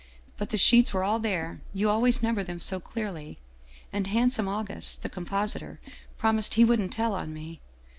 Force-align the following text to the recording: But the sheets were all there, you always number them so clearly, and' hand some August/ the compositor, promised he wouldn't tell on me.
But 0.35 0.49
the 0.49 0.57
sheets 0.57 0.95
were 0.95 1.03
all 1.03 1.19
there, 1.19 1.61
you 1.75 1.87
always 1.87 2.23
number 2.23 2.43
them 2.43 2.59
so 2.59 2.79
clearly, 2.79 3.37
and' 3.93 4.07
hand 4.07 4.33
some 4.33 4.47
August/ 4.47 5.03
the 5.03 5.09
compositor, 5.09 5.79
promised 6.17 6.55
he 6.55 6.65
wouldn't 6.65 6.91
tell 6.91 7.13
on 7.13 7.31
me. 7.35 7.61